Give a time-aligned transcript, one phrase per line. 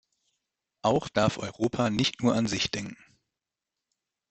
[0.81, 2.97] Auch darf Europa nicht nur an sich denken.